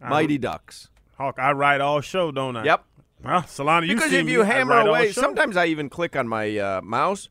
[0.00, 0.88] Mighty Ducks.
[1.18, 2.64] Hawk, I write all show, don't I?
[2.64, 2.84] Yep.
[3.22, 6.56] Well, Solana, you because if you I hammer away, sometimes I even click on my
[6.56, 7.28] uh, mouse,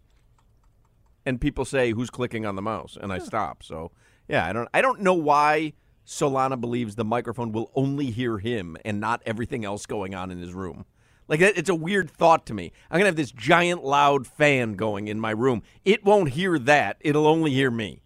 [1.26, 3.63] and people say who's clicking on the mouse, and I stop.
[3.63, 3.91] So
[4.28, 5.74] yeah, I don't I don't know why
[6.10, 10.39] Solana believes the microphone will only hear him and not everything else going on in
[10.39, 10.86] his room.
[11.28, 12.72] Like that, it's a weird thought to me.
[12.89, 15.62] I'm gonna have this giant loud fan going in my room.
[15.86, 16.98] It won't hear that.
[17.02, 18.02] It'll only hear me.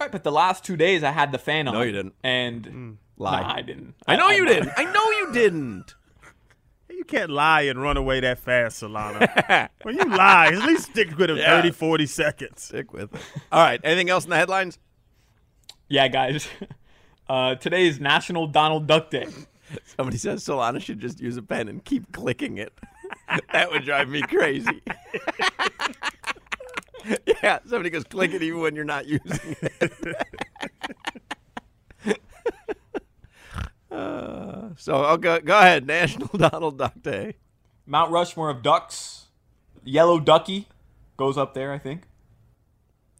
[0.00, 1.74] Right, but the last two days I had the fan on.
[1.74, 2.14] No, you didn't.
[2.24, 2.96] And mm.
[3.16, 3.42] Lie.
[3.42, 3.94] Nah, I didn't.
[4.08, 4.54] I know you lied.
[4.54, 4.72] didn't.
[4.76, 5.94] I know you didn't.
[6.90, 9.70] You can't lie and run away that fast, Solana.
[9.82, 11.56] when you lie, at least stick with it Yeah.
[11.56, 12.62] 30, 40 seconds.
[12.62, 13.20] Stick with it.
[13.50, 13.80] All right.
[13.82, 14.78] Anything else in the headlines?
[15.88, 16.46] Yeah, guys.
[17.30, 19.28] Uh, today is National Donald Duck Day.
[19.96, 22.72] Somebody says Solana should just use a pen and keep clicking it.
[23.52, 24.82] that would drive me crazy.
[27.40, 30.16] yeah, somebody goes click it even when you're not using it.
[33.92, 35.84] Uh, so I'll go, go ahead.
[35.84, 37.34] National Donald Duck Day.
[37.86, 39.26] Mount Rushmore of ducks.
[39.82, 40.68] Yellow Ducky
[41.16, 42.02] goes up there, I think.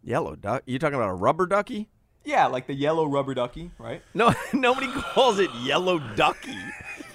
[0.02, 0.62] Yellow duck.
[0.66, 1.88] You talking about a rubber ducky?
[2.24, 4.02] Yeah, like the yellow rubber ducky, right?
[4.14, 6.56] No, nobody calls it Yellow Ducky.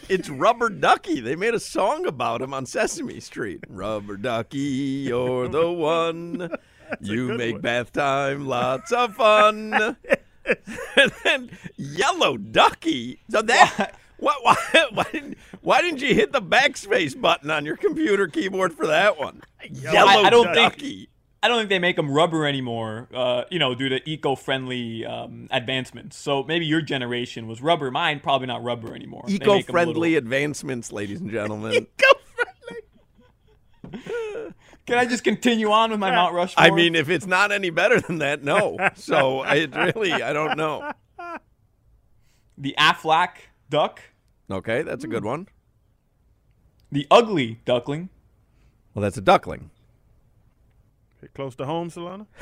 [0.09, 1.19] It's Rubber Ducky.
[1.19, 3.63] They made a song about him on Sesame Street.
[3.67, 4.57] Rubber Ducky,
[5.07, 6.51] you're the one.
[7.01, 7.61] You make one.
[7.61, 9.73] bath time lots of fun.
[10.95, 13.21] and then Yellow Ducky.
[13.31, 14.55] So that why why
[14.93, 19.17] why didn't, why didn't you hit the backspace button on your computer keyboard for that
[19.17, 19.41] one?
[19.67, 20.95] Yellow I, I don't Ducky.
[20.95, 21.09] think
[21.45, 23.07] I don't think they make them rubber anymore.
[23.13, 26.17] Uh, you know, due to eco-friendly um, advancements.
[26.17, 27.91] So maybe your generation was rubber.
[27.91, 29.25] Mine probably not rubber anymore.
[29.27, 31.73] They make 'em a Eco-friendly little- advancements, ladies and gentlemen.
[33.93, 34.53] Eco-friendly.
[34.87, 36.65] Can I just continue on with my Mount Rushmore?
[36.65, 38.77] I mean, if it's not any better than that, no.
[38.95, 40.91] So it really, I don't know.
[42.57, 43.29] the Aflac
[43.69, 44.01] duck,
[44.49, 45.47] Okay, that's a good one.
[46.91, 48.09] the ugly duckling,
[48.95, 49.69] Well, that's a duckling.
[51.25, 52.27] Get close to home, Solana.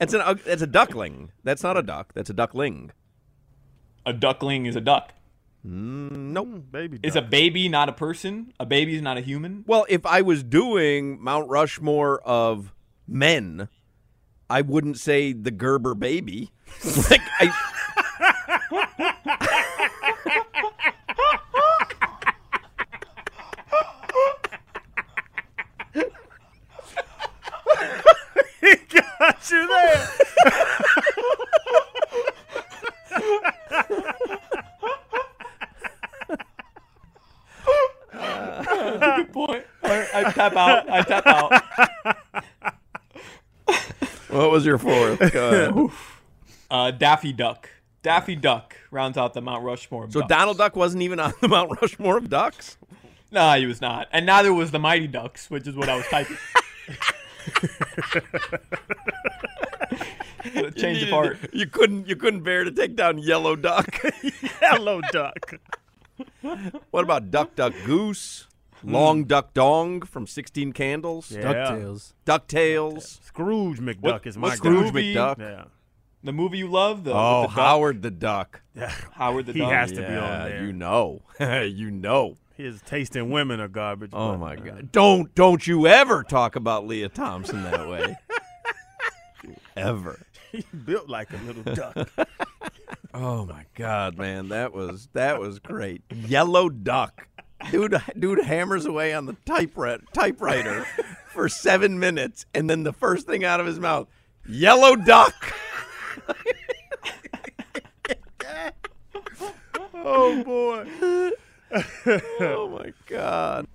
[0.00, 1.32] It's an ug- it's a duckling.
[1.42, 2.12] That's not a duck.
[2.14, 2.92] That's a duckling.
[4.06, 5.12] a duckling is a duck.
[5.66, 6.70] Mm, nope.
[6.70, 8.52] Baby Is a baby not a person?
[8.60, 9.64] A baby is not a human?
[9.66, 12.72] Well, if I was doing Mount Rushmore of
[13.08, 13.68] men,
[14.48, 16.52] I wouldn't say the Gerber baby.
[17.10, 17.52] like I.
[28.60, 28.74] he
[29.48, 30.08] got you there.
[39.16, 39.64] Good point.
[39.82, 40.90] I, I tap out.
[40.90, 41.62] I tap out.
[44.28, 45.20] What was your fourth?
[46.70, 47.68] Uh, Daffy Duck.
[48.02, 50.04] Daffy Duck rounds out the Mount Rushmore.
[50.04, 50.28] of So ducks.
[50.28, 52.76] Donald Duck wasn't even on the Mount Rushmore of ducks.
[53.30, 56.06] No, he was not, and neither was the Mighty Ducks, which is what I was
[56.06, 56.36] typing.
[60.54, 61.38] Gotta change you of needed- heart.
[61.52, 62.08] You couldn't.
[62.08, 63.98] You couldn't bear to take down Yellow Duck.
[64.62, 65.54] Yellow duck.
[66.90, 68.46] what about Duck Duck Goose?
[68.82, 68.92] Hmm.
[68.92, 71.30] Long Duck Dong from Sixteen Candles.
[71.32, 71.42] Yeah.
[71.42, 72.12] DuckTales.
[72.24, 73.24] Ducktales.
[73.24, 74.70] Scrooge McDuck What- is my what's guy.
[74.70, 74.92] Scrooge?
[74.92, 75.38] McDuck.
[75.38, 75.64] Yeah.
[76.24, 77.60] The movie you love, the Oh, with the?
[77.62, 78.62] Howard the Duck.
[78.74, 78.92] Yeah.
[79.12, 79.70] Howard the He Duck.
[79.72, 80.64] has to be on there.
[80.64, 81.22] You know.
[81.40, 82.36] you know.
[82.58, 84.10] His taste in women are garbage.
[84.12, 84.92] Oh but, my uh, God!
[84.92, 88.16] Don't don't you ever talk about Lea Thompson that way.
[89.76, 90.20] ever.
[90.50, 92.10] He built like a little duck.
[93.14, 96.02] Oh my God, man, that was that was great.
[96.12, 97.26] Yellow Duck,
[97.70, 98.00] dude.
[98.18, 100.84] Dude hammers away on the typewriter typewriter
[101.32, 104.08] for seven minutes, and then the first thing out of his mouth,
[104.46, 105.34] Yellow Duck.
[109.94, 111.32] oh boy.
[112.40, 113.66] Oh my God,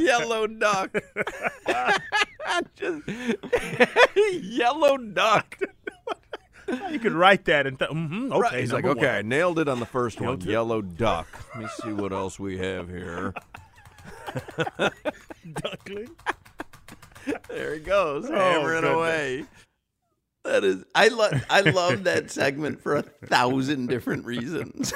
[0.00, 0.90] Yellow Duck.
[2.76, 3.02] Just
[4.42, 5.58] Yellow Duck.
[6.90, 8.40] You could write that and th- mm-hmm, okay.
[8.40, 10.40] Right, He's like, number okay, I nailed it on the first one.
[10.40, 11.28] Yellow duck.
[11.54, 13.32] Let me see what else we have here.
[15.52, 16.10] Duckling.
[17.48, 18.96] There he goes, Oh, hammering goodness.
[18.96, 19.44] away.
[20.44, 24.92] That is, I love, I love that segment for a thousand different reasons.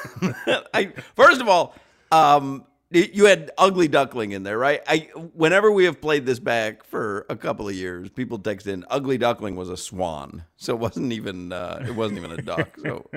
[0.74, 1.76] I first of all,
[2.10, 4.82] um, You had Ugly Duckling in there, right?
[4.88, 8.84] I whenever we have played this back for a couple of years, people text in
[8.90, 12.76] Ugly Duckling was a swan, so it wasn't even uh, it wasn't even a duck.
[12.82, 13.08] So,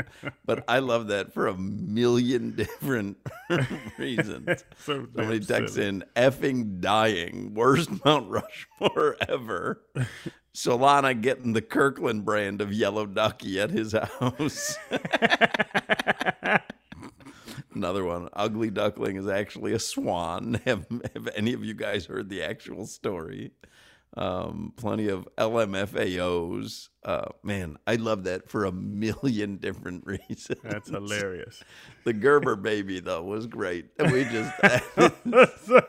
[0.45, 3.17] but I love that for a million different
[3.97, 4.63] reasons.
[4.77, 5.87] So Somebody texts silly.
[5.87, 9.81] in effing dying worst Mount Rushmore ever.
[10.55, 14.77] Solana getting the Kirkland brand of yellow ducky at his house.
[17.75, 18.29] Another one.
[18.33, 20.59] Ugly Duckling is actually a swan.
[20.65, 23.51] Have, have any of you guys heard the actual story?
[24.15, 26.89] Um, plenty of LMFAOs.
[27.03, 30.59] Uh, man, I love that for a million different reasons.
[30.63, 31.63] That's hilarious.
[32.05, 33.87] The Gerber baby, though, was great.
[33.99, 34.53] We just.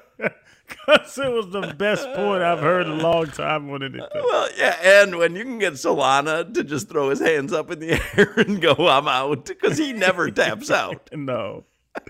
[0.66, 4.09] Because it was the best point I've heard in a long time on anything.
[4.14, 7.80] Well, yeah, and when you can get Solana to just throw his hands up in
[7.80, 11.11] the air and go, I'm out, because he never taps out.
[11.12, 11.64] No.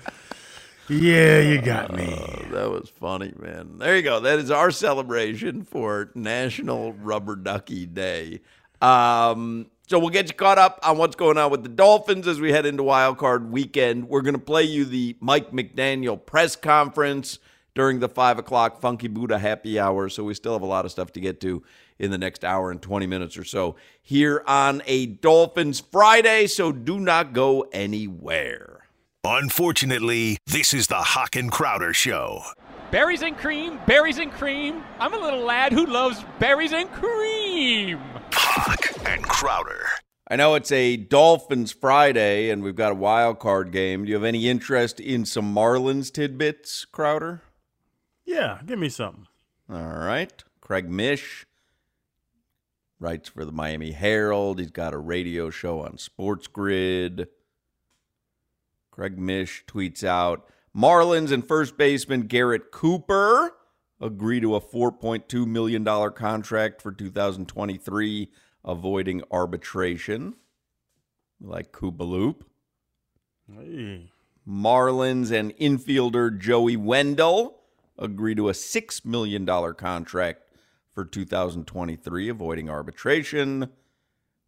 [0.87, 2.14] Yeah, you got me.
[2.14, 3.78] Oh, that was funny, man.
[3.78, 4.20] There you go.
[4.20, 8.41] That is our celebration for National Rubber Ducky Day.
[8.82, 12.39] Um, so we'll get you caught up on what's going on with the Dolphins as
[12.39, 14.11] we head into Wild Card Weekend.
[14.11, 17.39] We're going to play you the Mike McDaniel press conference
[17.74, 20.11] during the five o'clock Funky Buddha happy hour.
[20.11, 21.62] So we still have a lot of stuff to get to
[21.99, 26.47] in the next hour and 20 minutes or so here on a Dolphins Friday.
[26.47, 28.74] So do not go anywhere.
[29.27, 32.43] Unfortunately, this is the Hawk and Crowder Show.
[32.91, 34.85] Berries and cream, berries and cream.
[35.01, 37.99] I'm a little lad who loves berries and cream.
[38.35, 39.87] Hawk and Crowder.
[40.29, 44.05] I know it's a Dolphins Friday and we've got a wild card game.
[44.05, 47.41] Do you have any interest in some Marlins tidbits, Crowder?
[48.27, 49.27] Yeah, give me something.
[49.70, 50.45] All right.
[50.61, 51.47] Craig Mish
[53.01, 54.59] writes for the Miami Herald.
[54.59, 57.29] He's got a radio show on Sports Grid.
[58.95, 63.57] Craig Mish tweets out Marlins and first baseman Garrett Cooper
[64.01, 68.31] agree to a $4.2 million contract for 2023,
[68.65, 70.35] avoiding arbitration.
[71.41, 72.43] Like Koopaloop.
[73.53, 74.13] Hey.
[74.49, 77.63] Marlins and infielder Joey Wendle
[77.99, 80.45] agree to a $6 million contract
[80.93, 83.71] for 2023, avoiding arbitration.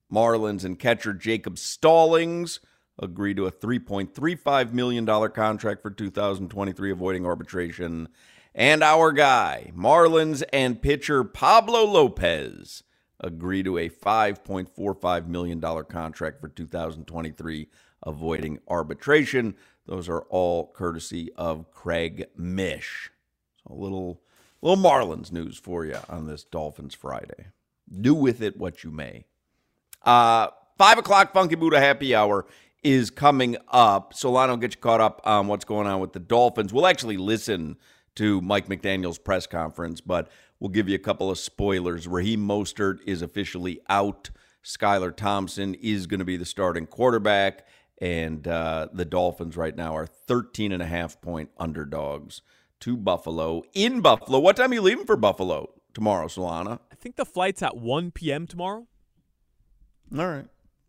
[0.09, 2.61] Marlins and catcher Jacob Stallings
[2.99, 8.09] agree to a $3.35 million contract for 2023, avoiding arbitration.
[8.55, 12.83] And our guy, Marlins and pitcher Pablo Lopez,
[13.21, 17.69] agree to a $5.45 million contract for 2023,
[18.03, 19.55] avoiding arbitration.
[19.87, 23.11] Those are all courtesy of Craig Mish.
[23.63, 24.23] So a little,
[24.63, 27.49] little Marlins news for you on this Dolphins Friday.
[28.01, 29.27] Do with it what you may.
[30.03, 32.47] Uh, five o'clock Funky Buddha happy hour
[32.83, 34.15] is coming up.
[34.15, 36.73] Solana will get you caught up on what's going on with the Dolphins.
[36.73, 37.77] We'll actually listen
[38.17, 42.07] to Mike McDaniel's press conference, but we'll give you a couple of spoilers.
[42.07, 44.31] Raheem Mostert is officially out.
[44.65, 47.67] Skylar Thompson is going to be the starting quarterback.
[47.99, 52.43] And uh, the Dolphins right now are 13 and a half point underdogs
[52.81, 53.63] to Buffalo.
[53.73, 54.39] In Buffalo.
[54.39, 56.81] What time are you leaving for Buffalo tomorrow, Solana?
[56.93, 58.47] I think the flight's at 1 p.m.
[58.47, 58.87] tomorrow.
[60.17, 60.47] All right.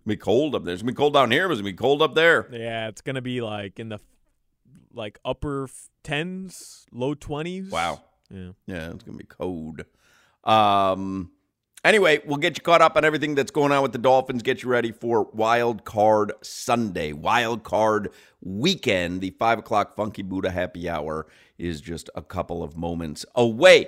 [0.07, 0.73] Gonna be cold up there.
[0.73, 2.47] It's gonna be cold down here, but it's gonna be cold up there.
[2.49, 3.99] Yeah, it's gonna be like in the
[4.93, 5.67] like upper
[6.01, 7.69] tens, low twenties.
[7.69, 8.01] Wow.
[8.29, 8.51] Yeah.
[8.67, 9.83] Yeah, it's gonna be cold.
[10.45, 11.31] Um
[11.83, 14.63] anyway, we'll get you caught up on everything that's going on with the Dolphins, get
[14.63, 17.11] you ready for Wild Card Sunday.
[17.11, 18.09] Wild Card
[18.41, 19.19] weekend.
[19.19, 21.27] The five o'clock Funky Buddha happy hour
[21.57, 23.87] is just a couple of moments away.